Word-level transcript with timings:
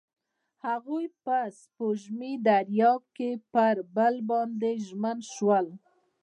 هغوی 0.65 1.05
په 1.23 1.35
سپوږمیز 1.59 2.39
دریا 2.47 2.91
کې 3.15 3.29
پر 3.53 3.75
بل 3.95 4.15
باندې 4.29 4.71
ژمن 4.87 5.17
شول. 5.33 5.67